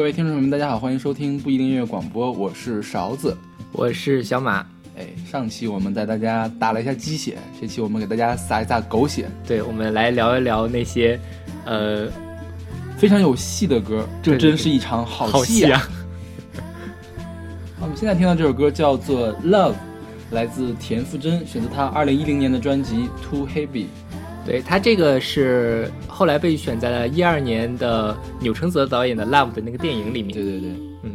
[0.00, 3.36] 各位听众朋友们，大家好，欢迎收听不一定音乐广播，我是勺子。
[3.70, 4.66] 我是小马，
[4.96, 11.20] 哎，上期我们带大家打了一下鸡血，这期我们给大家撒一撒狗血，对，我们来聊一聊那些，
[11.66, 12.08] 呃，
[12.96, 15.66] 非常有戏的歌，这真是一场好好戏啊！
[15.66, 15.88] 戏啊！
[17.78, 19.72] 好我们现在听到这首歌叫做《Love》，
[20.30, 23.84] 来自田馥甄，选择她二零一零年的专辑《Too Heavy》。
[24.46, 30.34] 对他这个是后来被选在了一二年的钮承泽导演的《Love》的那个电影里面。
[30.34, 30.68] 对对对，
[31.02, 31.12] 嗯，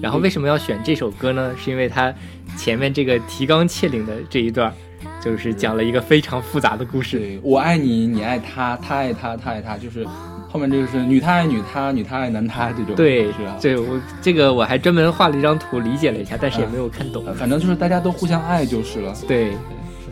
[0.00, 1.52] 然后为什么要选这首歌呢？
[1.58, 2.14] 是因为它
[2.56, 4.72] 前面这个提纲挈领的这一段，
[5.20, 7.18] 就是讲了一个非常复杂的故事。
[7.18, 10.06] 对我爱你，你爱他，他爱他，他爱他，就是
[10.48, 13.58] 后面这个是女他爱女他，女他爱男他这种，对是吧？
[13.60, 17.26] 对我这个我还专门画了一张图理解了一下，但是也没有看懂。
[17.26, 19.50] 呃反正就是大家都互相爱就是了，对，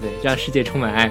[0.01, 1.09] 对，让世界充满爱。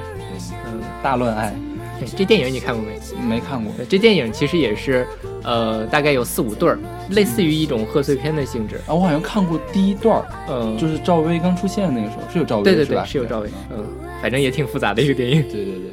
[0.65, 1.55] 嗯，大乱爱，
[1.99, 2.99] 对，这电影你看过没？
[3.35, 5.05] 没看过，这电影其实也是，
[5.43, 6.77] 呃，大概有四五对儿，
[7.09, 8.77] 类似于一种贺岁片的性质。
[8.87, 12.63] 啊，我好像看过第一段儿，嗯，就是赵薇刚出现的那个时候，是有赵薇？
[12.63, 13.49] 对对对，是有赵薇。
[13.71, 13.85] 嗯，
[14.21, 15.41] 反正也挺复杂的一个电影。
[15.51, 15.91] 对对对，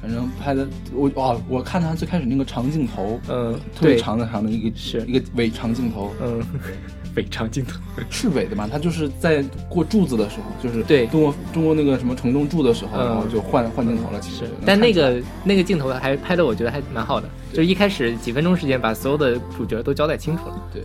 [0.00, 6.42] 反正拍的我哦，我看他最开始那个长镜头，嗯，特别，长的长的一个是一个伪长镜头，嗯，
[7.16, 7.78] 伪长镜头。
[8.08, 8.68] 是尾的嘛？
[8.70, 14.20] 他就是在过柱子的时候，就是对中国中国那个什么承重柱的时候，嗯然后就换换镜头了。
[14.20, 17.28] 其实，，但那个那个镜头还拍的，我觉得还蛮好的。
[17.52, 20.68] 就是一开始几分钟时间，把所有的主角都交代清楚了。
[20.72, 20.82] 对。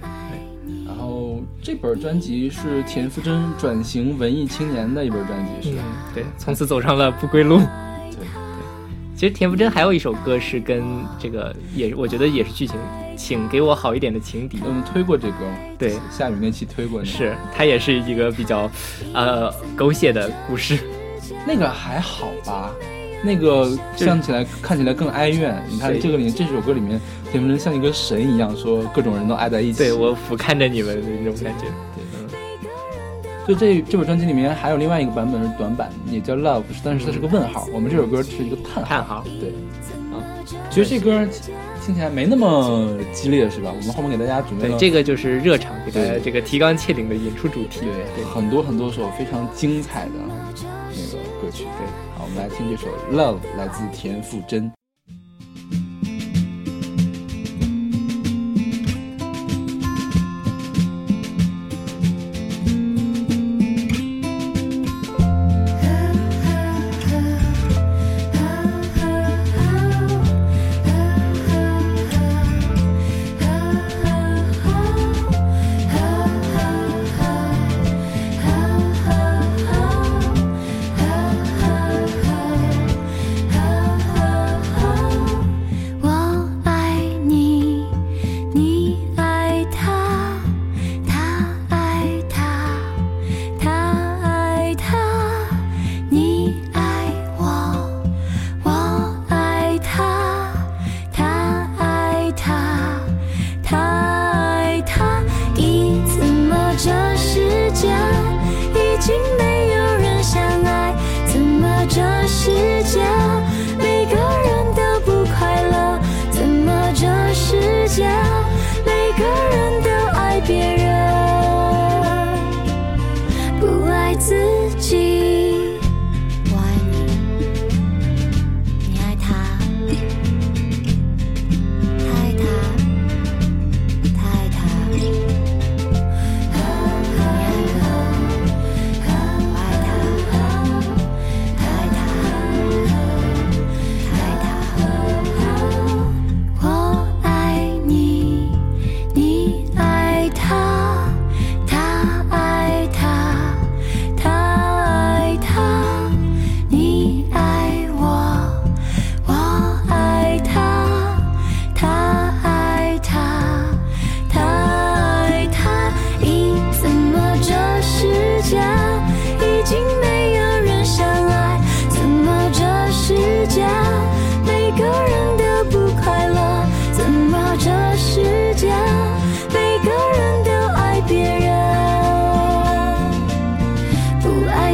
[0.86, 5.78] 然后这本专辑是田馥甄转型文艺青年的一本专辑，是
[6.14, 7.60] 对，从此走上了不归路。
[8.12, 8.26] 对。
[9.16, 10.84] 其实田馥甄还有一首歌是跟
[11.20, 12.76] 这个也，我觉得也是剧情，
[13.16, 14.60] 请给我好一点的情敌。
[14.66, 15.58] 我们推过这歌吗？
[15.78, 17.18] 对，下雨那期推过那个。
[17.18, 18.70] 是，它也是一个比较，
[19.14, 20.80] 呃，狗血的故事。
[21.48, 22.72] 那个还好吧，
[23.24, 25.64] 那个像起来看起来更哀怨。
[25.70, 27.00] 你看这个里这首歌里面，
[27.32, 29.80] 田馥甄像一个神一样，说各种人都爱在一起。
[29.80, 31.66] 对我俯瞰着你们的那种感觉。
[31.96, 32.04] 对
[33.48, 37.68] 就这这本专辑里面还有另外一个版本是短版，也叫 Love，但是它是个问号。
[37.72, 38.90] 我们这首歌是一个叹号。
[38.90, 39.24] 叹号。
[39.40, 39.50] 对，
[40.12, 40.18] 啊，
[40.72, 41.12] 其实这歌
[41.86, 43.72] 听起来没那么激烈，是吧？
[43.72, 47.82] 我们后面给大家准备对，了这个就是热场，给大家这个提纲挈领的演出主题。
[48.16, 51.64] 对很多很多首非常精彩的那个歌曲。
[51.64, 51.86] 对，
[52.18, 54.72] 好，我们来听这首 Love，来自田馥甄。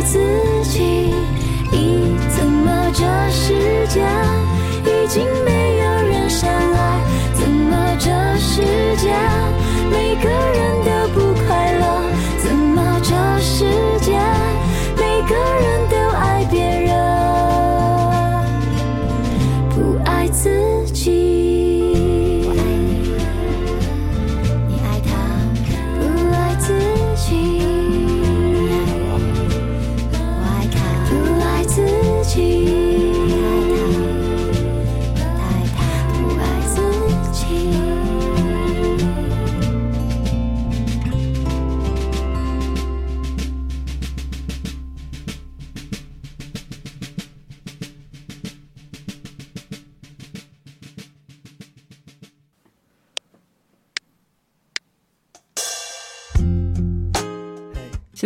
[0.03, 0.19] 自
[0.63, 1.13] 己
[1.71, 4.01] 一怎么这世界？
[4.83, 6.99] 已经没有人相爱
[7.33, 8.09] 怎么这
[8.39, 8.61] 世
[8.97, 9.13] 界？
[9.91, 10.29] 每个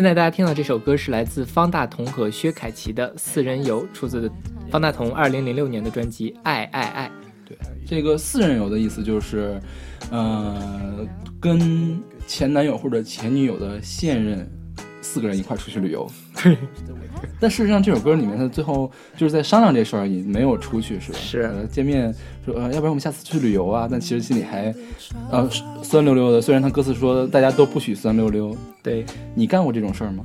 [0.05, 4.31] 现在大家听到这首歌是来自方大同和薛凯琪的《四人游》，出自
[4.69, 7.07] 方大同二零零六年的专辑《爱爱爱》。
[7.43, 7.57] 对，
[7.87, 9.59] 这个四人游的意思就是，
[10.11, 11.03] 呃，
[11.41, 14.47] 跟前男友或者前女友的现任
[15.01, 16.07] 四个人一块出去旅游。
[16.45, 16.57] 对，
[17.39, 21.17] 但事实上这首歌里面，他最后就是在商量这事儿而已，没有出去，是吧？
[21.17, 22.13] 是呃见面
[22.45, 23.87] 说，呃，要不然我们下次去旅游啊？
[23.89, 24.73] 但其实心里还，
[25.31, 25.49] 呃，
[25.81, 26.41] 酸溜溜的。
[26.41, 30.23] 虽然他歌词说大家都不许酸溜溜，对，你干过这种事儿吗？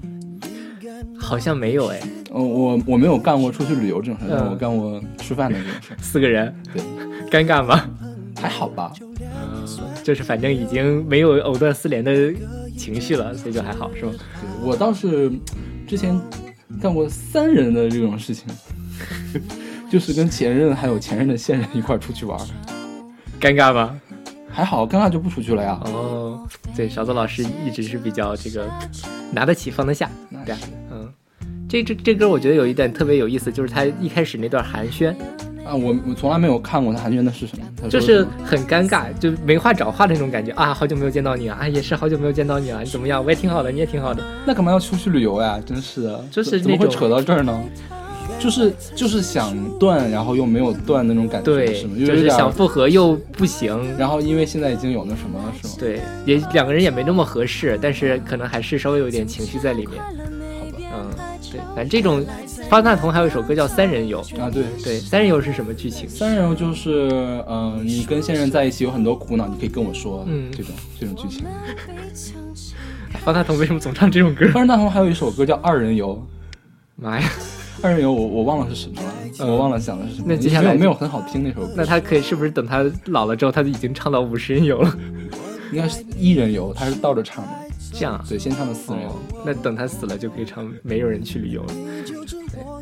[1.19, 2.01] 好像没有哎，
[2.31, 6.83] 呃，我我没有干过出去旅游这种事儿，但嗯我干过吃饭的这种事儿，四个人，对，
[7.31, 7.89] 尴尬吗？
[8.37, 8.93] 还好吧？
[9.21, 9.67] 嗯，
[10.03, 12.33] 就是反正已经没有藕断丝连的
[12.77, 14.13] 情绪了，所以就还好，是吧？
[14.13, 15.31] 对我倒是
[15.91, 16.17] 之前
[16.81, 18.47] 干过三人的这种事情，
[19.91, 22.47] 就是跟前任还有前任的现任一块儿出去玩儿，
[23.41, 24.01] 尴尬吗？
[24.49, 25.81] 还好，尴尬就不出去了呀。
[25.87, 26.47] 哦，
[26.77, 28.71] 对，勺子老师一直是比较这个
[29.33, 30.09] 拿得起放得下，
[30.47, 30.59] 对啊，
[30.93, 31.13] 嗯，
[31.69, 35.13] 这这这歌我觉得有一点特别有意思，就是他一开始那段寒暄，
[35.71, 43.25] 啊，我我从来没有看过他寒暄的是什么，就是很尴尬，就没话找话的那种感觉啊，好久没有见到你啊，啊也是好久没有见到你啊，你怎么样？
[43.25, 45.61] 我也挺好的，你也挺好的，那干嘛要出去旅游呀？
[45.65, 47.63] 真是的，就是怎么会扯到这儿呢？
[48.39, 55.75] 就是就是想断，然后又没有断那种感觉，对是吗？，就是想复合又不行，然后因为现在已经有那什么了，是吗？
[55.79, 60.01] 对，也两个人也没那么合适，但是可能还是稍微有点情绪在里面，
[61.01, 62.25] 嗯，对，反正这种
[62.69, 66.09] 方大同还有一首歌叫《三人游》，啊，对，对，《三人游》是什么剧情？
[66.09, 67.09] 三人游就是，
[67.49, 71.47] 嗯、你跟现任在一起有很多苦恼，你可以跟我说，嗯这种这种剧情。
[73.25, 74.49] 方大同为什么总唱这种歌？
[74.53, 76.15] 方，大同还有一首歌叫《二人游》，
[76.97, 77.29] 妈呀！
[77.83, 80.27] 二人游我我忘了是什么了，我忘了讲的是什么。
[80.29, 84.99] 那接下来没有没有很好听那首歌，那他可以是不是等他老了之后，他就已经唱到五十人游了？
[85.73, 87.51] 应该是一人游，他是倒着唱的，
[88.01, 88.25] 这样啊？
[88.27, 89.07] 对，先唱的四人。
[89.07, 89.13] 哦，
[89.45, 91.75] 那等他死了就可以唱《没有人去旅游》了。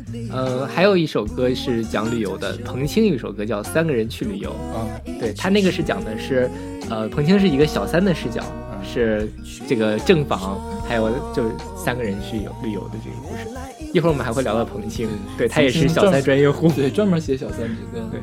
[0.09, 4.49] 对，呃，还有一首歌是讲旅游的，彭青有一首歌叫《三个人去旅游》。
[4.73, 4.87] 啊，
[5.19, 6.49] 对他那个是讲的是，
[6.89, 8.41] 呃，彭青是一个小三的视角，
[8.81, 9.29] 是
[9.67, 10.57] 这个正房，
[10.87, 13.91] 还有就是三个人去游旅游的这个故事。
[13.93, 16.71] 一会儿我们还会聊到彭青，对他也是小三专业户。
[16.71, 17.59] 对，专门写小三
[17.93, 18.07] 这个。
[18.09, 18.21] 对，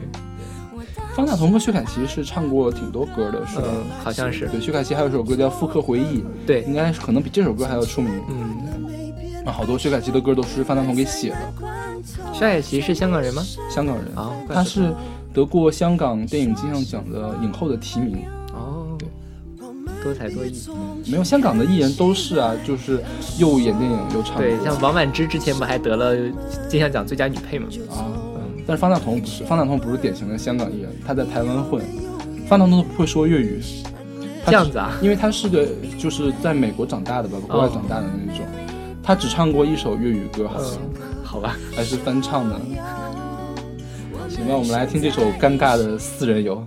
[1.16, 3.64] 方大同和薛凯琪是唱过挺多歌的，是吧？
[3.66, 8.12] 嗯，好像是，对，薛凯琪还有首歌叫《复刻回忆》，对，应该可能比这首歌还要出名。
[8.28, 11.36] 嗯，啊，好多薛凯琪的歌都是方大同给写的，
[12.34, 13.42] 薛凯琪是香港人吗？
[13.70, 14.04] 香港人。
[14.14, 14.94] 哦，怪不得他是
[15.32, 18.18] 得过香港电影金像奖的影后的提名。
[18.52, 18.86] 哦，
[20.04, 20.52] 多才多艺。
[21.06, 23.02] 没有香港的艺人都是啊，就是
[23.38, 24.42] 又演电影又唱歌。
[24.42, 26.14] 对，像王菀之之前不还得了
[26.68, 27.66] 金像奖最佳女配吗？
[27.90, 28.25] 啊，嗯，
[28.66, 31.80] 但是方大同不是，方大同不是典型的香港艺人，他在台湾混，
[32.48, 33.62] 方大同都不会说粤语。
[34.44, 34.98] 他这样子啊？
[35.00, 35.66] 因为他是个
[35.98, 38.44] 就是在美国长大的吧，国外长大的那种，
[39.02, 41.56] 他只唱过一首粤语歌，好像、嗯，好吧。
[41.74, 42.60] 还是翻唱的。
[44.28, 46.64] 行吧，我们来听这首尴尬的四人游。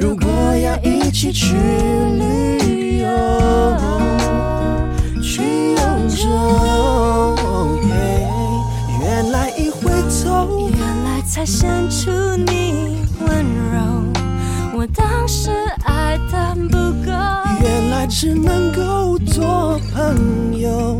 [0.00, 3.08] 如果要一起去旅游，
[5.20, 5.42] 去
[5.76, 7.78] 欧洲，
[9.00, 9.90] 原来一回
[10.22, 13.78] 头，原来才显出你温柔，
[14.76, 15.50] 我当时
[15.84, 17.10] 爱的不够。
[17.62, 20.98] 原来只能够做朋友。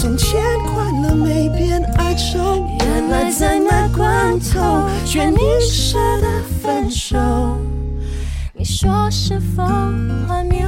[0.00, 6.26] 从前快乐没变哀愁，原来在那关头，却你舍得
[6.62, 7.18] 分手。
[8.54, 10.66] 你说是否荒谬？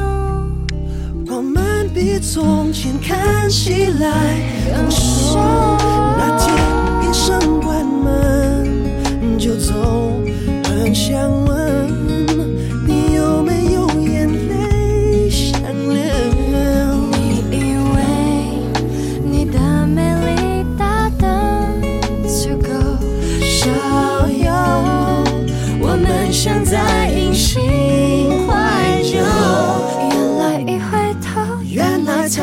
[1.35, 4.37] 我们比从前看起来
[4.77, 5.39] 更熟。
[6.19, 6.55] 那天
[7.01, 10.12] 医生关门就走，
[10.62, 11.31] 很想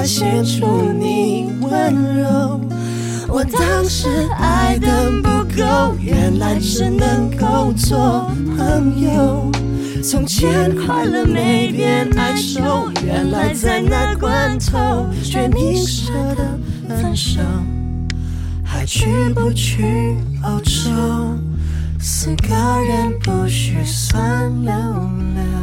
[0.10, 2.60] 显出你温柔。
[3.28, 9.52] 我当时爱的不够，原来只能够做朋友。
[10.02, 17.40] 从前快乐没变哀愁，原来在那关头，却你舍得分手，
[18.64, 20.90] 还去不去欧洲？
[22.00, 22.56] 四个
[22.88, 25.59] 人不许算溜溜。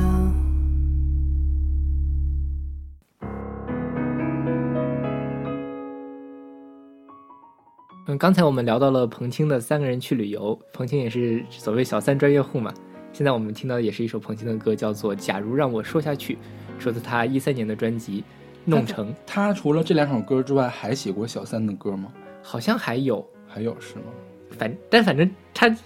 [8.08, 12.72] 嗯，刚才我们聊到了彭青的三个人去旅游，彭青也是所谓小三专业户嘛。
[13.12, 16.34] 现在我们听到的也是一首彭青的歌，叫做《假如让我说下去》，
[16.78, 18.20] 说自他一三年的专辑
[18.64, 22.12] 《弄成》，他除了这两首歌之外，还写过小三的歌吗？
[22.44, 24.04] 好像还有，还有是吗？
[24.50, 25.76] 反但反正他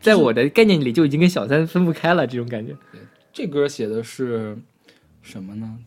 [0.00, 2.74] 在我的概念里就已经跟小三分不开了，这种感觉，
[3.30, 4.56] 这歌写的是
[5.20, 5.78] 什么呢？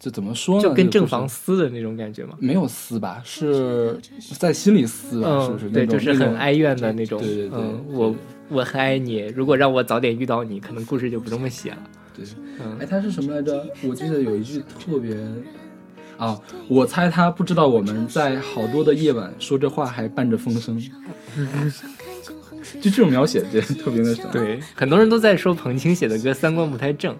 [0.00, 0.62] 这怎么说呢？
[0.62, 2.34] 就跟正房撕的那种感觉嘛。
[2.40, 4.00] 没有撕吧，是
[4.38, 5.44] 在心里撕吧？
[5.46, 5.68] 是不是？
[5.68, 7.20] 嗯，对，那种就是很哀怨的那种。
[7.20, 7.58] 对对对
[7.90, 8.16] 我
[8.48, 11.78] 我很爱你，如果让我早点遇到你，可能故事就不这么写了。
[12.16, 12.24] 对。
[12.62, 13.66] 嗯哎，他是什么来着？
[13.86, 15.14] 我记得有一句特别
[16.16, 20.80] 啊，我猜他不知道我们在好多的夜晚说这话还伴着风声，
[22.80, 27.14] 就这种描写就特别那什么。，对，很多人都在说彭青写的歌三观不太正。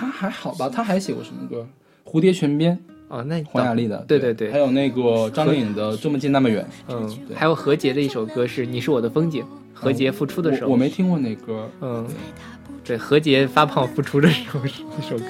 [0.00, 0.70] 他还好吧？
[0.72, 1.66] 他还写过什么歌？
[2.04, 2.78] 蝴蝶泉边，
[3.08, 6.64] 啊，那黄雅莉的，对对对还有那个张靓颖的《这么近那么远》。
[6.88, 12.06] 嗯，对还有何洁的一首歌是《你是我的风景》，何洁复出的时候，我我没听过那歌，嗯，
[12.82, 15.24] 对，何洁发胖复出的时候是一首歌。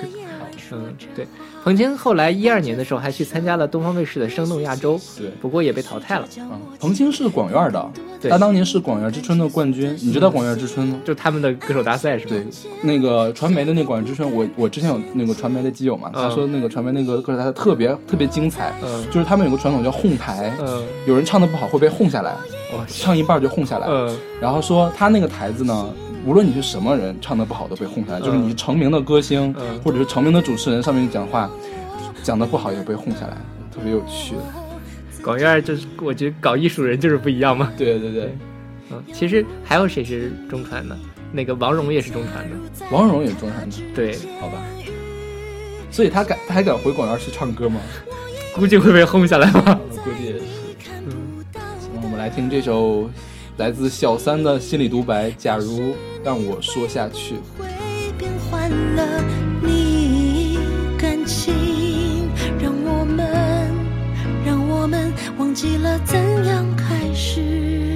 [0.72, 1.26] 嗯，对，
[1.62, 5.30] 彭青后来一二年的时候还去参加了东方卫视的《生动亚洲》，对。
[5.42, 6.26] 不过也被淘汰了。
[6.38, 7.90] 嗯，彭青是广院的，
[8.20, 8.30] 对。
[8.30, 9.94] 他当年是广院之春的冠军。
[10.00, 10.98] 你知道广院之春吗？
[11.04, 12.30] 就他们的歌手大赛是吧？
[12.30, 12.46] 对，
[12.82, 19.04] 那个传媒的那广院之春，我我之前有那个传媒的基友嘛，他说那个传媒那个歌手大赛特别特别精彩，嗯。
[19.10, 22.32] 就是他们有个传统叫哄台，嗯，有人唱的不好会被哄下来，
[22.72, 24.16] 哦，唱一半就哄下来，嗯。
[24.40, 31.50] 然后说他那个台子呢，无论你是什么人，唱的不好都被哄下来，就是你成名的歌星嗯或者是成名的主持人，上面讲话
[32.22, 33.36] 讲的不好也被哄下来，
[33.74, 34.34] 特别有趣。
[35.22, 37.72] 广院就是我觉得搞艺术人就是不一样嘛。
[37.76, 38.36] 对对对，
[38.90, 40.96] 嗯，其实还有谁是中传的？
[41.32, 42.56] 那个王蓉也是中传的。
[42.90, 44.58] 王蓉也是中传的，对，好吧。
[45.90, 47.80] 所以他敢，他还敢回广院去唱歌吗？
[48.54, 49.78] 估计会被轰下来吧。
[49.90, 50.40] 我估计也是。
[50.80, 53.08] 行，我们来听这首
[53.60, 55.30] 来自小三的心理独白。
[55.32, 57.66] 假如让我说下去，会
[58.16, 59.22] 变换了
[59.62, 60.58] 你
[60.98, 63.28] 感情，让我们，
[64.46, 67.89] 让我们忘记了怎样开始。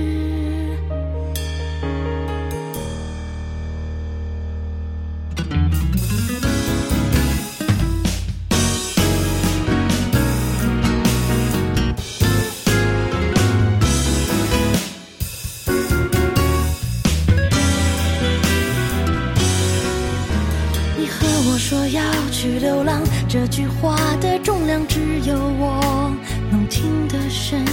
[22.45, 26.15] 去流浪，这句话的重量只有我
[26.51, 27.65] 能听得深。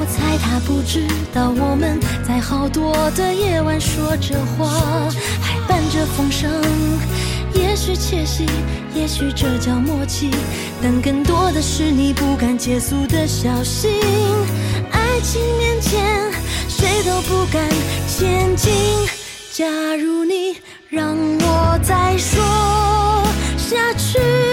[0.00, 4.66] 我猜他不知道我们在好多的夜晚说着话，
[5.40, 6.50] 还伴着风声。
[7.54, 8.44] 也许窃喜，
[8.92, 10.32] 也许这叫默契，
[10.82, 14.00] 但更多的是你不敢结束的小心。
[14.90, 16.28] 爱情面前，
[16.68, 17.62] 谁都不敢
[18.08, 18.72] 前进。
[19.52, 20.56] 假如你
[20.88, 22.42] 让我再说
[23.72, 24.51] 下去，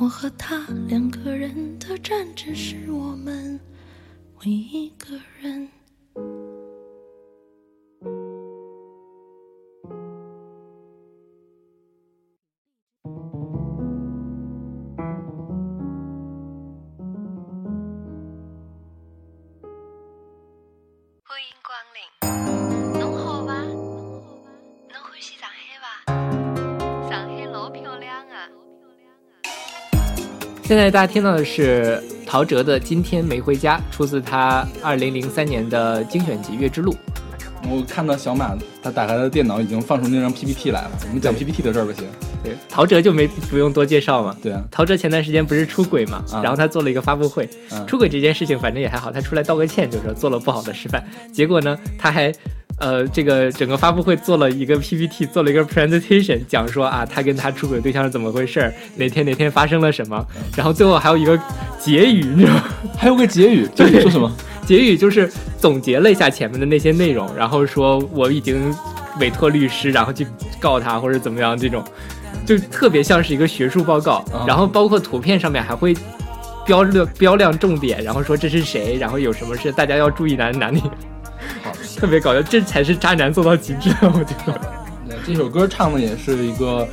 [0.00, 3.60] 我和他两个人的战，争是我们
[4.42, 5.20] 唯一个。
[30.70, 36.92] 现在大家听到的是陶喆的《今天没回家》，出自他二零零三年的精选集《月之路》。
[37.68, 42.06] 我看到小马他打开他的电脑已经放出那张 PPT 来了，我们讲 PPT 的事儿吧，行？
[42.44, 44.36] 对，陶喆就没不用多介绍嘛。
[44.40, 47.50] 对啊，陶喆前段时间不是出轨嘛，啊然后他做了一个发布会。
[47.72, 51.04] 嗯出轨这件事情反正也还好，他出来道个歉，就是说做了不好的示范。
[51.32, 52.32] 结果呢，他还
[52.80, 61.38] 呃这个整个发布会做了一个 PPT，做了一个 presentation，讲说啊他跟他出轨对象是怎么回事儿，哪天哪天发生了什么，然后最后还有一个
[61.78, 62.64] 结语，你知道吗？
[62.98, 64.30] 还有个结语，结语说什么？
[64.66, 68.74] 结语就是总结了一下前面的那些内容，然后说我已经
[69.18, 70.26] 委托律师，然后去
[70.60, 71.82] 告他或者怎么样这种，
[72.46, 74.24] 就特别像是一个学术报告。
[74.32, 75.94] 啊然后包括图片上面还会
[76.64, 80.90] 标亮标亮重点，然后说这是谁，然后有什么事大家要注意哪哪里，好，
[81.96, 84.60] 特别搞笑，这才是渣男做到极致，我觉得。
[85.08, 86.86] 对这首歌唱的也是一个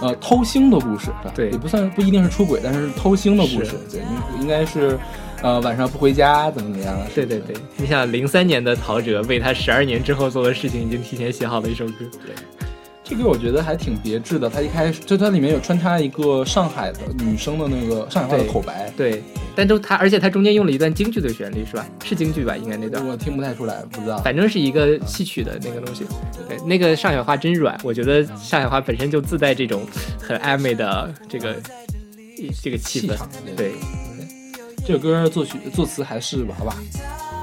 [0.00, 4.98] 呃偷腥的故事，对也不算不一定是出轨，但是偷腥的故事，对，应应该是
[5.42, 7.06] 呃晚上不回家怎么怎么样的。
[7.14, 12.04] 对对对，你想零三年的陶喆为他十二年之后做的事情，已经提前写好了一首歌。
[13.08, 19.22] 这个我觉得还挺别致的，它一开始就它里面有穿插一个上海的女生的那个上海话的口白，对，
[19.54, 21.86] 但都他，而且他中间用了一段京剧的旋律，是吧？
[22.04, 22.56] 是京剧吧？
[22.56, 23.06] 应该那段。
[23.06, 24.18] 我听不太出来，不知道。
[24.18, 26.04] 反正是一个戏曲的那个东西。
[26.48, 29.86] 对，那个上海话真软，我觉得上海话本身就自带这种
[30.20, 31.54] 很暧昧的这个
[32.60, 33.16] 这个气氛。
[33.56, 33.74] 对，
[34.84, 36.74] 这首歌作曲作词还是娃娃，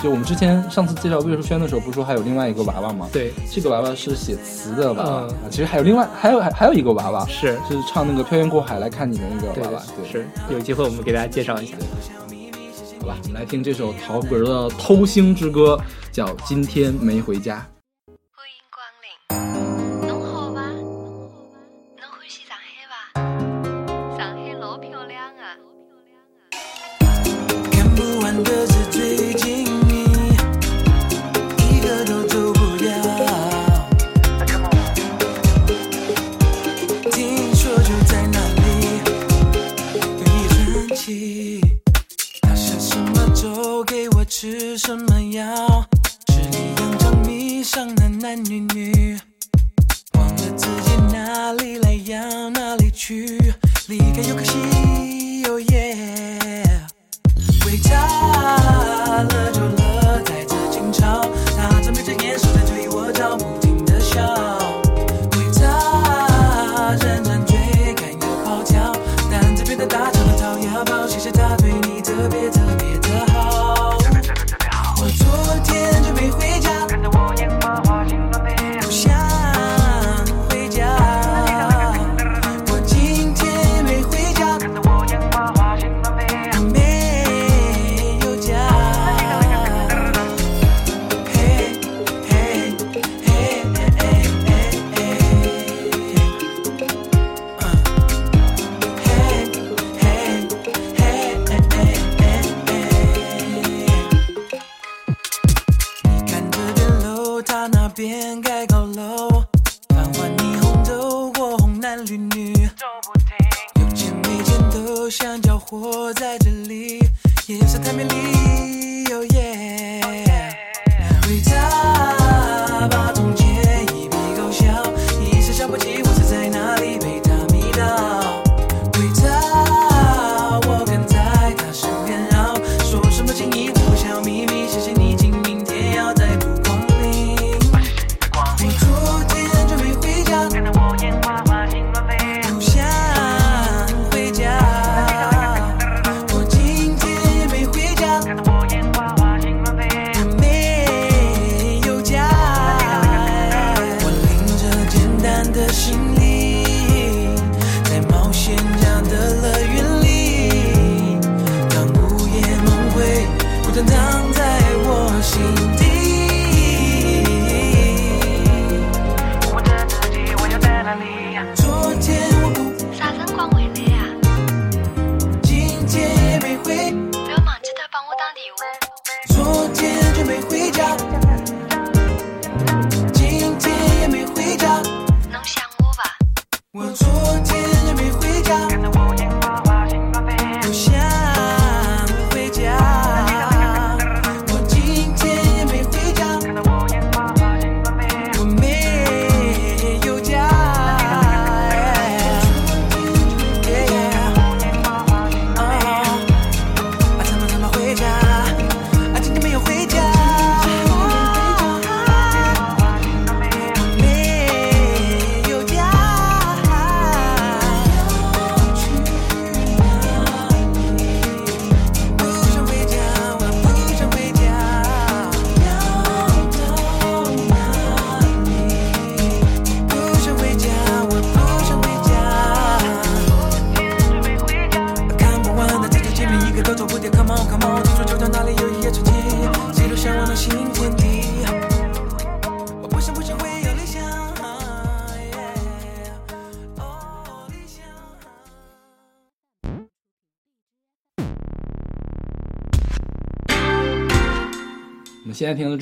[0.03, 3.07] 就我们之前上次介绍魏淑萱的时候，不是说还有另外一个娃娃吗？
[3.13, 11.77] 对，这个娃娃是写词的娃娃，其实还有另外还有还还有一个娃娃是，是唱那个《漂洋过海来看你》的那个娃娃，对，是有机会我们给大家介绍一下。
[12.99, 15.79] 好吧，我们来听这首陶喆的《偷星之歌》，
[16.13, 17.65] 叫《今天没回家》。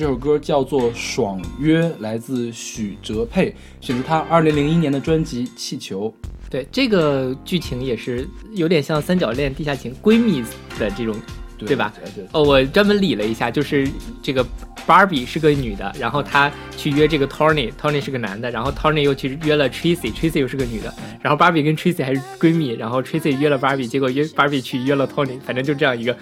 [0.02, 6.12] 这首歌叫做《爽约》，来自许哲佩，选择他二零零一年的专辑《气球》。
[6.50, 10.42] 对，这个剧情也是有点像三角恋、地下情、闺蜜
[10.76, 11.14] 的这种，
[11.56, 11.94] 对吧？
[12.02, 12.28] 对对。
[12.32, 13.88] 哦，我专门理了一下，就是
[14.20, 14.44] 这个
[14.84, 24.24] Barbie 是个女的，然后她去约这个 Tony，Tony 是个男的，然后 Tony 又去约了 Tracy，Tracy 又是个女的，然后 Barbie 跟 Tracy 还是闺蜜，然后 Tracy 约了 Barbie，结果约
[24.24, 26.16] Barbie 去约了 Tony，反正就这样一个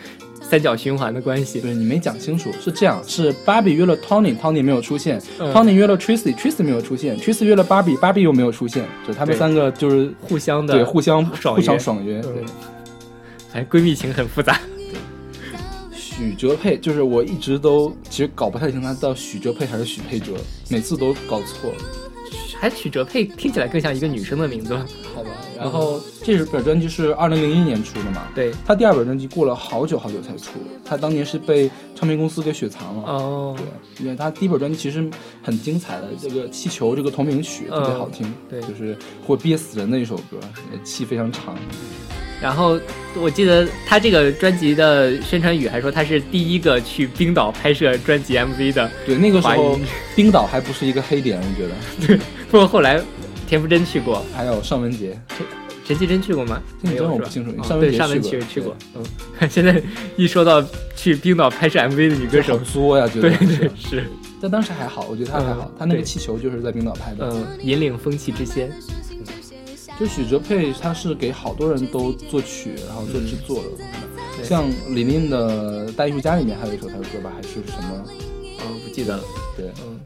[0.50, 1.60] 三角循环的关系。
[1.60, 12.20] 对你没讲清楚，是这样：是芭比约了 Tony，Tony 没有出现、嗯 t o n y 约了 Tracy，Tracy 没有出现，Tracy 约了芭比，芭比又没有出现，就他们三个就是互相的对互相互相爽约。
[12.20, 12.44] 对嗯，
[13.52, 14.60] 哎，闺蜜情很复杂。
[15.92, 20.32] 许哲佩就是我一直都其实搞不太清他叫许哲佩还是许佩哲，
[20.68, 21.72] 每次都搞错。
[22.60, 24.76] 还曲哲佩听起来更像一个女生的名字？
[25.14, 28.28] 好吧，然后这本专辑是二零零一年出的嘛？
[28.34, 33.02] 对，他第二本专辑过了好久好久才出，他当年是被唱片公司给雪藏了。
[33.04, 35.08] 哦，对，因为他第一本专辑其实
[35.42, 38.94] 很精彩的，这个《气球》这个同名曲特别好听，嗯对就是
[39.26, 40.38] 会憋死人的一首歌，
[40.84, 41.56] 气非常长。
[42.42, 42.78] 然后
[43.20, 49.78] 我记得他这个专辑的宣传语还说他是第一个去冰岛拍摄专辑 MV 的，对，那个时候
[50.14, 52.18] 冰岛还不是一个黑点，我觉得。
[52.50, 53.00] 不过后来
[53.46, 55.12] 田馥甄去过，还有尚雯婕，
[55.86, 56.60] 陈绮贞去过吗？
[56.82, 59.04] 陈绮贞没有我不清楚哦尚雯婕对尚雯去去过，嗯，
[59.48, 59.80] 现在
[60.16, 60.64] 一说到
[60.96, 62.58] 去冰岛拍摄 MV 的女歌手。
[62.58, 63.30] 好，作呀，觉得。
[63.30, 64.04] 对对是。
[64.42, 67.28] 但当时还好，我觉得她还好嗯，他那个气球就是在冰岛拍的。
[67.30, 68.72] 嗯，引领风气之先，
[69.98, 73.84] 就许哲佩，他是给好多人都作曲，然后做制作的。
[74.38, 74.44] 对。
[74.44, 78.04] 像李玲的《大艺术家》里面还有一首他的歌吧，还是什么？
[78.44, 79.22] 嗯，不记得了，
[79.56, 80.00] 对，嗯。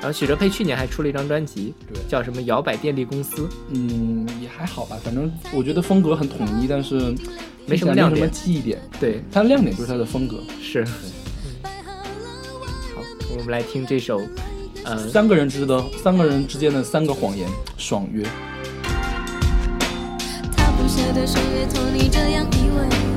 [0.00, 7.16] 然后许哲佩去年还出了一张专辑，对叫什么摇摆电力公司，嗯，也还好吧，反正我觉得风格很统一，但是没什么
[7.66, 8.80] 听起来没什么亮点记忆点。
[9.00, 10.40] 对，它的亮点就是它的风格。
[10.62, 10.84] 是。
[10.84, 11.70] 嗯
[12.94, 13.02] 好，
[13.36, 14.22] 我们来听这首，
[14.84, 18.24] 呃，三个人之的三个人之间的三个谎言，爽约。
[20.56, 23.07] 他不舍得守约，托你这样以为。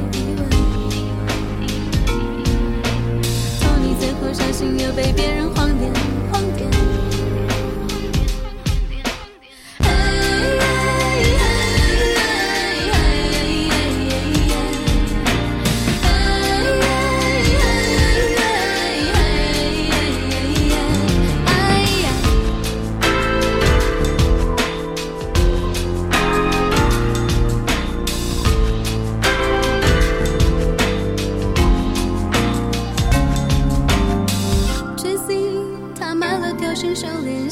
[4.21, 5.91] 不小心又被别人晃言
[6.31, 6.69] 晃电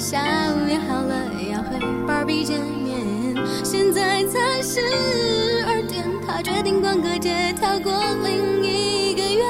[0.09, 0.19] 下
[0.51, 1.13] 午约好了
[1.51, 4.79] 要和 Barbie 见面，现在才十
[5.67, 7.93] 二点，他决定逛个街，跳过
[8.23, 9.43] 另一个月。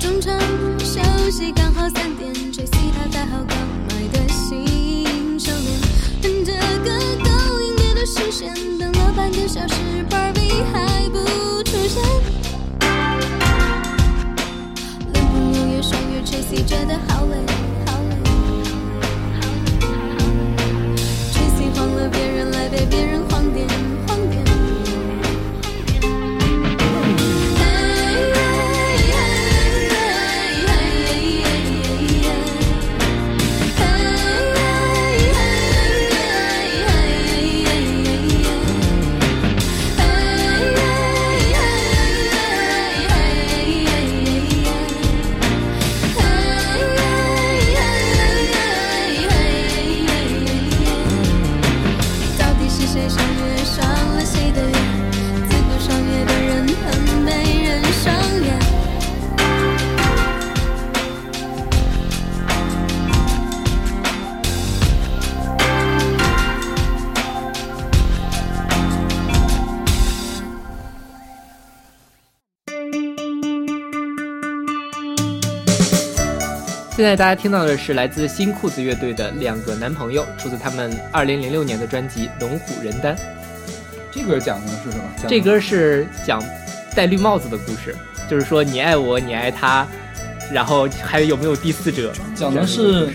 [0.00, 0.36] 中场
[0.80, 3.56] 休息刚好三点吹吉他戴好刚
[3.90, 5.80] 买的新手链，
[6.20, 6.52] 等着
[6.82, 6.90] 个
[7.22, 9.76] 勾引别的视线，等了半个小时
[10.10, 10.93] ，Barbie 还
[16.54, 17.36] ，Tracy 觉得好累，
[17.86, 18.14] 好累。
[21.32, 23.93] Tracy 晃了别人来被别人晃点，晃点。
[77.04, 83.14] 现在大家听到的是来自新裤子乐队的《两个男朋友》，出自他们2006年的专辑《龙虎人丹》。
[84.10, 85.04] 这歌讲的是什么？
[85.18, 86.42] 讲这歌是讲
[86.96, 87.94] 戴绿帽子的故事，
[88.26, 89.86] 就是说你爱我，你爱他，
[90.50, 92.10] 然后还有没有第四者？
[92.34, 93.10] 讲的是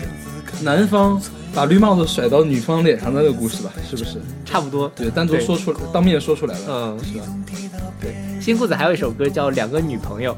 [0.62, 1.20] 男方
[1.52, 4.18] 把绿帽子甩到女方脸上的那个故事吧，是不是？
[4.44, 4.88] 差不多。
[4.94, 7.24] 对，单独说出当面说出来了，嗯，是吧？
[8.00, 10.32] 对，新裤子还有一首歌叫《两个女朋友》，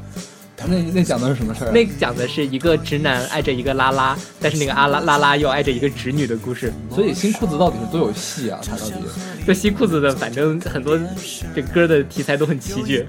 [0.67, 1.71] 那那讲的是什么事儿啊？
[1.73, 6.71] 那讲的是一个直男爱着一个拉拉，但是那个阿拉拉拉又爱着一个直女的故事。
[6.93, 8.59] 所以新裤子到底是多有戏啊？
[8.63, 8.93] 他到底？
[9.45, 10.97] 就新裤子的，反正很多
[11.53, 13.05] 这歌的题材都很奇绝。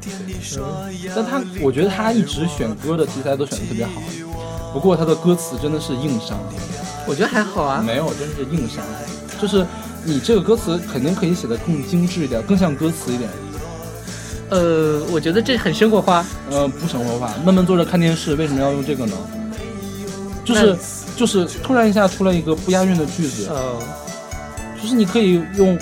[1.15, 4.03] 但他我觉得他一直选歌的题材都选的特别好，
[4.73, 6.39] 不过他的歌词真的是硬伤，
[7.07, 7.83] 我觉得还好啊。
[7.87, 8.85] 没有，真是硬伤。
[9.41, 9.65] 就是
[10.05, 13.31] 你这个歌词肯定可以写的更精致一点，更像歌词一点。
[14.55, 16.25] 呃，我觉得这很生活化。
[16.51, 19.17] 呃，不生活化，闷闷坐着看电视，为什么要用这个呢？
[20.45, 20.77] 就是
[21.17, 23.83] 就是突然一下出来一个不押韵的句子，呃，
[24.81, 25.77] 就是你可以用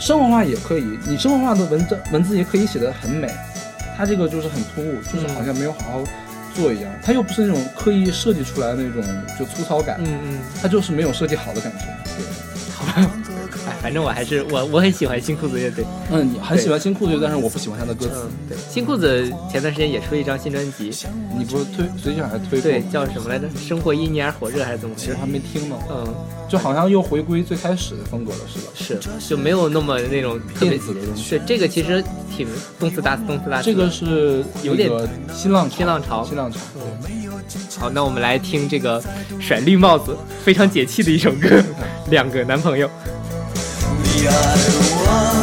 [0.00, 3.30] 生活化也可以，你生活化的文章文字也可以写得很美，
[3.96, 6.02] 它这个就是很突兀，就是好像没有好好
[6.54, 9.04] 做一样，它又不是那种刻意设计出来的那种
[9.38, 11.84] 就粗糙感，嗯嗯，它就是没有设计好的感觉。
[12.16, 12.24] 对，
[13.82, 15.84] 反正我还是我我很喜欢新裤子乐队。
[16.10, 18.12] 嗯，你很喜欢新裤子，但是我不喜欢他的歌词。
[18.24, 20.90] 嗯，对，新裤子前段时间也出了一张新专辑，
[21.36, 23.48] 你不是推最近还推过对，叫什么来着？
[23.58, 24.94] 生活因你而火热还是怎么？
[24.96, 26.14] 其实还没听呢，嗯，
[26.48, 28.72] 就好像又回归最开始的风格了，是吧？
[28.74, 31.22] 是，就没有那么那种特别电子的东西。
[31.22, 32.02] 是这个其实
[32.34, 32.46] 挺
[32.78, 33.64] 动次打次，动次打次。
[33.64, 34.88] 这个是有点
[35.34, 36.58] 新浪潮新浪潮新浪潮。
[37.78, 39.02] 好，那我们来听这个
[39.40, 41.48] 甩绿帽子，非常解气的一首歌，
[42.10, 42.86] 《两个男朋友》。
[44.22, 45.41] 你爱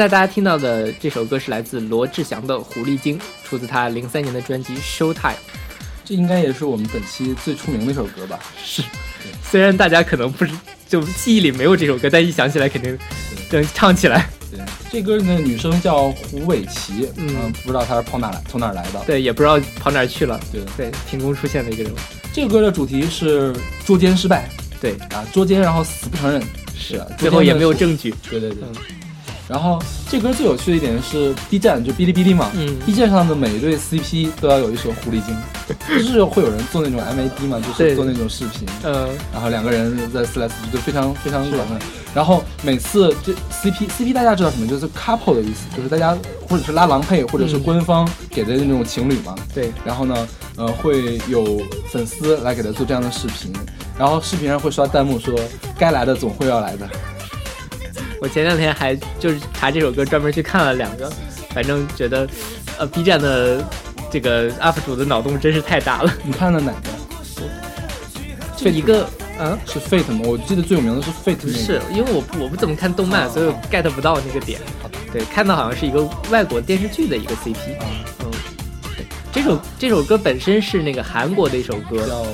[0.00, 5.14] 在大家听到的这首歌是来自罗志祥的《狐狸精》，出自他零三年的专辑《Showtime》。
[6.06, 8.40] 这应该也是我们本期最出名的一首歌吧？
[8.64, 8.82] 是，
[9.44, 10.52] 虽然大家可能不是
[10.88, 12.98] 就记忆里没有这首歌，但一想起来肯定
[13.50, 14.26] 能唱起来。
[14.50, 14.60] 对，
[14.90, 19.02] 这歌的女生叫胡伟琪，嗯嗯，不知道她是跑哪来，从哪儿来的。
[19.06, 20.40] 对，也不知道跑哪儿去了。
[20.50, 21.96] 对对，凭空出现的一个人物。
[22.32, 24.48] 这个歌的主题是捉奸失败
[24.80, 26.42] 对，啊，捉奸然后死不承认，
[26.74, 28.14] 是啊，最后也没有证据。
[28.30, 28.62] 对对对。
[28.62, 28.74] 嗯
[29.50, 35.36] 然后这歌最有趣的一点是 B 站，就哔哩哔哩嘛，嗯 b 站上的每一对 CP 都要有一首狐狸精，
[35.90, 41.76] 就是会有人做那种 MAD 嘛，就是做那种视频，嗯，然后两个人在撕来撕去，就非常非常爽快。
[42.14, 44.68] 然后每次这 CP CP 大家知道什么？
[44.68, 46.16] 就是 couple 的意思，就是大家
[46.48, 49.34] 或者是拉郎配，或者是嗯官方给的那种情侣嘛。
[49.52, 51.60] 对，然后呢，呃，会有
[51.90, 53.52] 粉丝来给他做这样的视频，
[53.98, 55.34] 然后视频上会刷弹幕说
[55.76, 56.88] 该来的总会要来的。
[58.20, 61.10] 我前两天还就是查这首歌，专门去看了两个，
[61.54, 62.28] 反正觉得，
[62.78, 63.64] 呃，B 站的
[64.10, 66.12] 这个 UP 主的脑洞真是太大了。
[66.22, 66.90] 你看的哪个？
[68.56, 70.20] 就一个，嗯，是 Fate 吗？
[70.24, 71.58] 我记得最有名的是 Fate 那个。
[71.58, 74.60] 是因为我不我不怎么看动漫，哦所以我 get 不到那个点。
[75.10, 77.78] 对，看到好像是一个外国电视剧的一个 CP。
[77.80, 77.86] 啊，
[78.20, 78.30] 嗯，
[78.96, 82.26] 对，这首这首歌本身是那个韩国的一首歌，叫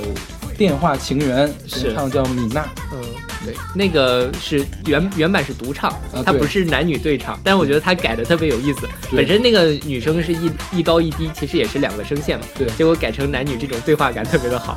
[0.58, 2.66] 电话情缘，是唱叫米娜。
[2.92, 2.98] 嗯，
[3.46, 8.88] 对，那个是原原版是独唱，它不是男女对唱，但是我觉得它改的特别有意思。
[9.12, 14.76] 本身那个女生是一一高一低，其实也是两个声线嘛，对结果改成男女这种对话感特别的好。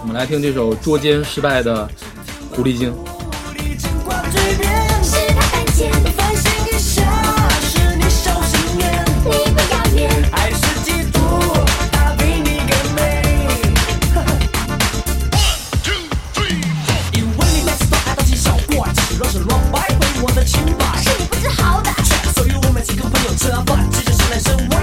[0.00, 1.86] 我们来听这首捉奸失败的
[2.50, 2.94] 狐狸精。
[20.44, 21.02] 清白。
[21.02, 21.92] 是你不知好歹，
[22.34, 24.73] 所以我们几个朋友吃完饭，接着是来生活。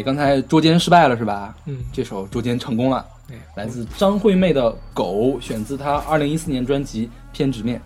[0.00, 1.54] 哎，刚才捉奸失败了是吧？
[1.66, 3.06] 嗯这首捉奸成功了。
[3.28, 7.78] 对来自张惠妹的《狗》，选自她二零一四年专辑《偏执面》。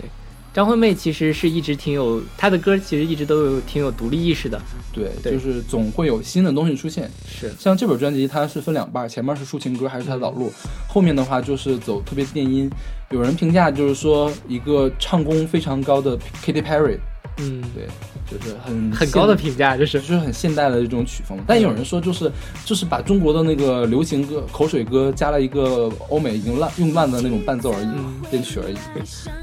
[0.00, 0.08] 对
[0.54, 4.58] 张惠妹其实是一直挺有她的歌，其实一直都有挺有独立意识的。
[4.92, 7.10] 对，对就是总会有新的东西出现。
[7.26, 10.50] 是，像这本专辑，它是分两半，前面是抒情歌，还是她的老路，
[10.88, 12.70] 后面的话就是走特别电音。
[13.10, 16.98] 有人评价就是说，一个唱功非常高的 Katy Perry，
[17.38, 17.86] 嗯，对，
[18.30, 21.38] 就是很很高的评价，就是就是很现代的这种曲风。
[21.46, 22.30] 但有人说，就是
[22.64, 28.76] 就是把中国的那个流行歌、口水歌加了一个欧美已经烂用烂的那种伴奏而已，嗯编曲而已。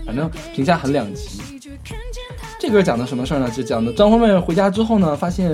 [0.06, 1.40] 反正评价很两极。
[2.60, 3.50] 这歌讲的什么事儿呢？
[3.52, 5.52] 就讲的张惠妹回家之后呢，发现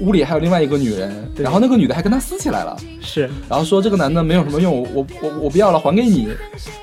[0.00, 6.28] 屋里还有另外一个女人，然后那个女的还跟她撕起来了，是然后说这个男的没有什么用，我我我我不要了，还给你。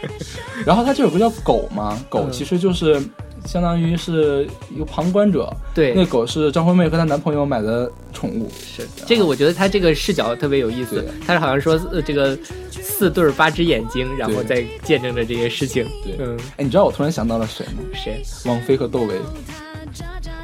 [0.66, 3.02] 然后他这首歌叫《狗》嘛，狗嗯其实就是
[3.45, 11.05] 相当于是一个旁观者，对那狗是张惠妹和她男朋友买的宠物，是这个，我觉得她这个视角特别有意思对。
[11.25, 12.37] 他是好像说，呃，这个
[12.71, 15.85] 四对八只眼睛，然后对再见证着这些事情。
[16.03, 17.83] 对嗯，哎，你知道我突然想到了谁吗？
[17.93, 18.21] 谁？
[18.45, 19.15] 王菲和窦唯。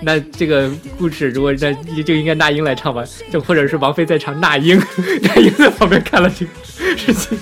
[0.01, 1.73] 那这个故事如果那
[2.03, 4.79] 就应该那英来唱吧，就或者是王菲在唱那英，
[5.23, 6.51] 那英在旁边看了这个
[6.95, 7.37] 事情。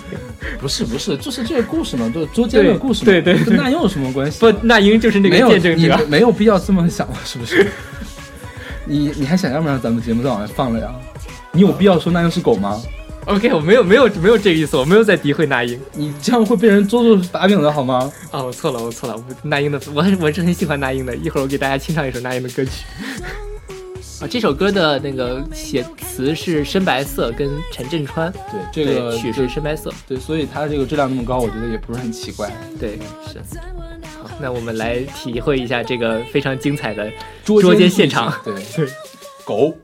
[0.59, 4.39] 不是不是，就是这个故事嘛，就是捉奸的故事嘛，对对对跟那英有什么关系？
[4.39, 6.05] 不，那英就是那个见证者。
[6.07, 7.67] 没有必要这么想了，是不是？
[8.85, 10.93] 你你还想要不让咱们节目再往外放了呀？
[11.51, 12.81] 你有必要说那英是狗吗？
[13.26, 15.80] OK，我没有没有没有这个意思，我没有在诋毁那英。
[15.93, 18.11] 你这样会被人捉住把柄的好吗？
[18.32, 21.15] 啊，我错了，我错了，我那英的，我很我是很喜欢那英的。
[21.15, 22.86] 一会儿我给大家清唱一首那英的歌曲。
[24.21, 32.51] 啊，这首歌的那个写词是深白色跟陈振川，对，这个对曲是深白色，对，所以它这个质量那么高，我觉得也不是很奇怪。
[32.80, 33.39] 对，是。
[34.21, 37.09] 好，那我们来体会一下这个非常精彩的
[37.43, 38.34] 捉捉奸现场。
[38.43, 38.88] 对， 对，
[39.43, 39.76] 狗。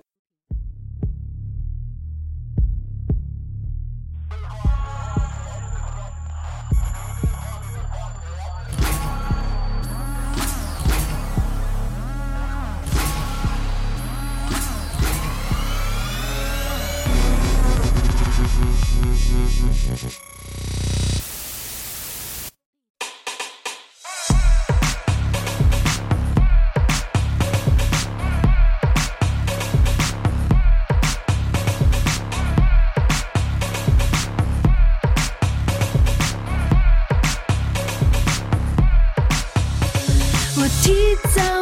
[40.83, 41.58] 提早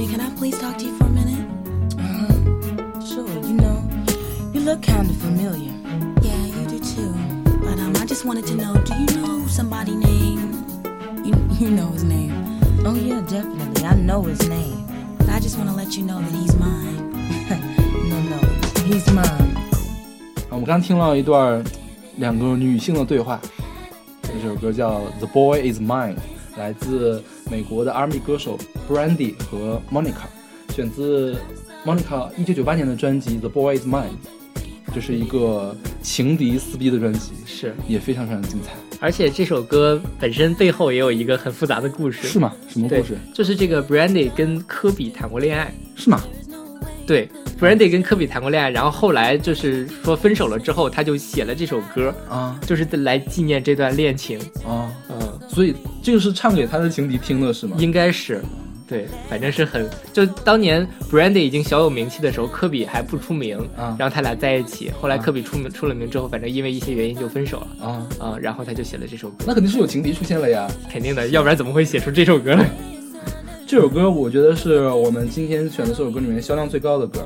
[0.00, 1.44] Can I please talk to you for a minute?
[1.98, 3.00] Uh-huh.
[3.04, 3.86] Sure, you know,
[4.54, 5.70] you look kind of familiar.
[6.22, 7.12] Yeah, you do too.
[7.60, 10.54] But um, I just wanted to know, do you know somebody named?
[11.26, 12.32] You you know his name.
[12.86, 13.84] Oh yeah, definitely.
[13.84, 14.86] I know his name.
[15.18, 17.12] But I just want to let you know that he's mine.
[18.08, 18.38] no, no,
[18.86, 19.56] he's mine.
[20.48, 21.62] 啊我们刚刚听了一段
[22.16, 23.38] 两个女性的对话，
[24.22, 26.16] 这首歌叫《The Boy Is Mine》，
[26.56, 28.58] 来自美国的 R&B 歌手
[28.89, 30.27] Brandy 和 Monica，
[30.73, 31.35] 选自
[31.85, 34.03] Monica 一九九八年的专辑《The Boy Is Mine》，
[34.93, 42.27] 这是一个情敌撕逼的专辑，是，也非常非常精彩，而且这首歌本身背后也有一个很复杂的故事。
[42.27, 42.53] 是吗？
[42.67, 45.73] 什么故事？，就是这个 Brandy 跟科比谈过恋爱。
[45.95, 46.21] 是吗？
[47.07, 47.27] 对
[47.59, 54.39] ，Brandy 跟科比谈过恋爱，然后后来就是说分手了之后，他就写了这首歌，啊就是来纪念这段恋情。
[54.65, 57.75] 啊，嗯，所以这个是唱给他的情敌听的，是吗？
[57.79, 58.41] 应该是，
[58.91, 67.87] 对，反正是很就当年 Brandy 已经小有名气的时候，科比还不出名，啊然后他俩在一起，后来啊科比出名出了名之后，反正因为一些原因就分手了。
[67.87, 70.69] 啊，啊、然后他就写了这首歌，那肯定是有情敌出现了呀。
[70.91, 72.69] 肯定的，要不然怎么会写出这首歌来？
[73.71, 77.25] 这首歌我觉得是我们今天选的这首歌里面销量最高的歌，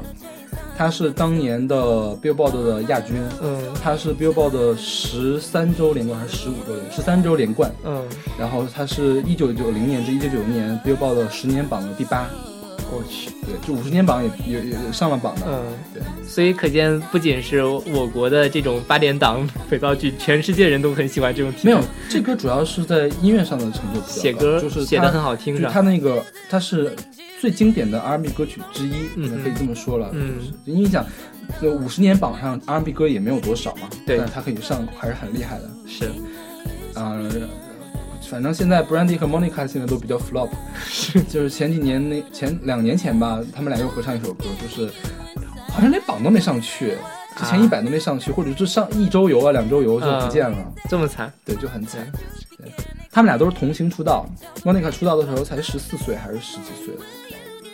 [0.77, 6.91] 它是当年的 Billboard 的亚军，嗯它是 Billboard 的十三周连冠还是十五周连？
[6.91, 7.73] 十三周连冠。
[7.83, 8.03] 嗯，
[8.37, 12.29] 然后它是一九九零年至一九九零年 Billboard 的十年榜的第八，
[12.91, 15.41] 我去，对，就五十年榜也也也也上了榜的。
[15.47, 15.63] 嗯，
[15.93, 25.71] 对，所以可见，不仅是我国的这种八点档 肥皂剧，全世界人都很喜欢这种题材没有，这歌主要是在音乐上的成就比较高写歌就是写的很好听，就是是吧？
[25.73, 26.95] 它那个它是
[27.41, 30.09] 最经典的 R&B 歌曲之一，嗯可以这么说了。
[30.13, 31.05] 嗯就是因为你想，
[31.61, 35.69] 这五十年榜上 R&B 歌也没有多少嘛，对但是它可以上还是很厉害的。
[35.87, 36.05] 是，
[36.93, 37.17] 啊、
[38.29, 40.49] 反正现在 Brandy 和 Monica 现在都比较 flop，
[41.29, 44.91] 就是前几年那前两年前吧，他们俩又合唱一首歌，就是
[45.69, 46.97] 好像连榜都没上去，
[47.37, 50.57] 之前啊一百都没上去，或者就上一周游啊两周游就不见了，
[50.89, 51.31] 这么惨。
[51.43, 52.11] 对，就很惨。
[52.57, 52.71] 对，
[53.11, 54.25] 他们俩都是同行出道
[54.63, 56.93] ，Monica 出道的时候才十四岁还是十几岁？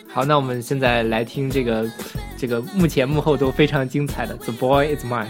[0.08, 1.90] 好，那我们现在来听这个
[2.36, 5.26] 这个幕前幕后都非常精彩的《The Boy Is Mine》。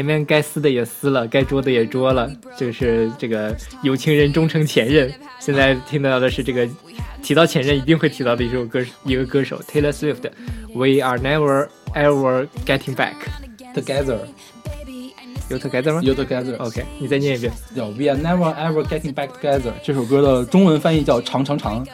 [0.00, 2.26] 前面该撕的也撕了，该捉的也捉了，
[2.56, 5.12] 就是这个有情人终成前任。
[5.38, 6.66] 现在听到的是这个
[7.22, 10.22] 提到前任一定会提到的一首歌，一个歌手 Taylor Swift，
[10.72, 13.12] 《We Are Never Ever Getting Back》。
[13.74, 14.20] Together,
[15.50, 16.56] 有 together 吗 you together.
[16.56, 17.52] OK，你再念一遍。
[17.76, 19.72] 叫 We are never ever getting back together。
[19.84, 21.86] 这首歌的中文翻译叫长长长，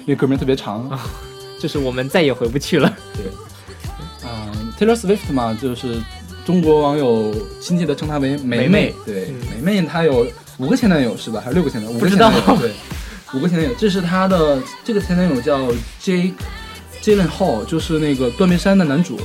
[0.00, 1.00] 因为歌名特别长。
[1.58, 2.94] 就是我们再也回不去了。
[3.14, 3.24] 对
[4.78, 5.94] ，Taylor Swift 嘛，就是
[6.44, 10.26] 中国网友亲切的称她为梅梅梅对，嗯梅梅她有
[10.58, 11.40] 五个前男友是吧？
[11.42, 11.96] 还是六个前男友？
[11.96, 12.72] 五个不知道前男友对，
[13.34, 13.74] 五个前男友。
[13.78, 15.70] 这是她的这个前男友叫
[16.02, 16.32] Jake
[17.02, 19.20] Jalen Hall，就是那个断背山的男主。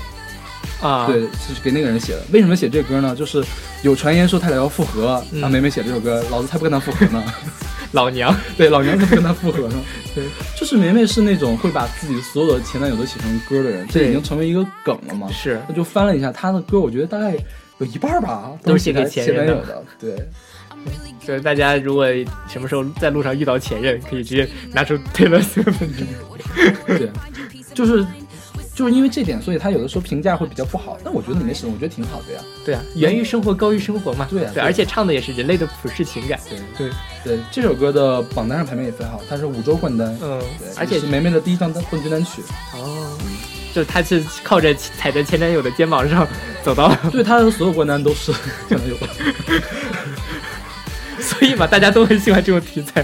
[0.81, 2.21] 啊，对，就是给那个人写的。
[2.31, 3.15] 为什么写这歌呢？
[3.15, 3.43] 就是
[3.81, 7.23] 有传言说他俩要复合，嗯让梅梅写这首歌，老子才不跟他复合呢。
[7.91, 9.75] 老娘， 对，老娘怎么跟他复合呢。
[10.13, 10.23] 对，
[10.55, 15.29] 就是梅梅是那种会把自己所有的前男友都写成歌的人，这对已经成为一个梗了嘛。
[15.31, 17.35] 是那就翻了一下她的歌，我觉得大概
[17.77, 19.83] 有一半儿吧，都是写给给前任的前男友的。
[19.99, 20.29] 对，
[21.23, 22.07] 所以大家如果
[22.47, 25.73] 什么时候在路上遇到前任，可以直接拿出 Taylor Swift。
[26.87, 27.11] 对，
[27.73, 28.03] 就是
[28.77, 30.99] 就是因为这点，所以他有的时候评价会比较不好。
[31.03, 32.39] 但我觉得没什么，我觉得挺好的呀。
[32.63, 34.27] 对啊，源于生活，高于生活嘛。
[34.29, 36.39] 对，对啊对啊而且唱的也是人类的普世情感。
[36.47, 36.91] 对对，
[37.23, 40.15] 对，这首歌的榜单上排名也非常好，它是五周冠单。
[40.21, 42.43] 嗯对，，而且是梅梅的第一张单冠军单曲。
[42.75, 43.17] 哦，
[43.73, 46.27] 就是他是靠着踩在前男友的肩膀上
[46.63, 48.31] 走到，对，他的所有冠单都是
[48.69, 49.07] 前男友的。
[51.19, 53.03] 所以嘛，大家都很喜欢这种题材。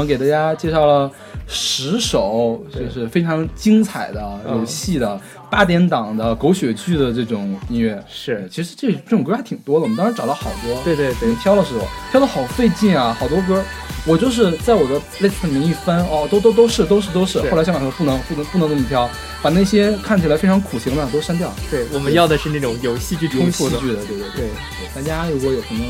[0.00, 1.10] 们给大家介绍了
[1.46, 5.20] 十首，就是非常精彩的、嗯有戏的、
[5.50, 8.02] 八点档的、狗血剧的这种音乐。
[8.08, 10.82] 是其实这这种歌还挺多的，我们当时找了好多。
[10.82, 13.62] 对对对挑了十首，挑的好费劲啊，好多歌。
[14.06, 17.38] 我就是在我的 list 里面一翻，哦，都都都是都是都是。
[17.50, 19.08] 后来想想说不能不能不能这么挑，
[19.42, 21.52] 把那些看起来非常苦情的都删掉。
[21.70, 23.76] 对，我们要的是那种有戏剧冲突的。
[23.76, 24.50] 戏剧的，对对对。
[24.94, 25.84] 大家如果有什么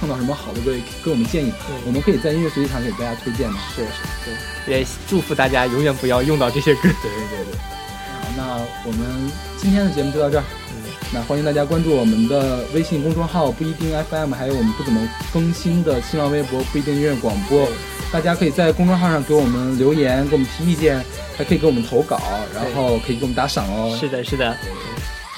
[0.00, 1.52] 碰到什么好的歌，也给我们建议，
[1.84, 3.58] 我们可以在音乐随机场给大家推荐的。
[3.76, 4.30] 是是，
[4.64, 6.80] 对，也祝福大家永远不要用到这些歌。
[7.02, 7.54] 对对对。
[7.60, 10.44] 好，那我们今天的节目就到这儿。
[10.70, 17.68] 嗯，那欢迎大家关注我们的微信公众号不一定 FM，还有我们不怎么更新的新浪微博不一定音乐广播。
[18.10, 21.04] 大家可以在公众号上给我们留言，给我们提意见，
[21.36, 22.18] 还可以给我们投稿，
[22.54, 23.96] 然后可以给我们打赏哦。
[24.00, 24.56] 是的，是的。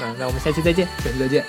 [0.01, 0.87] 嗯，那我们下期再见。
[1.05, 1.45] 下期再见。